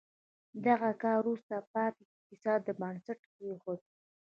دغه 0.65 0.89
کار 1.01 1.17
وروسته 1.21 1.55
پاتې 1.73 2.01
اقتصاد 2.11 2.61
بنسټ 2.81 3.19
کېښود. 3.33 3.81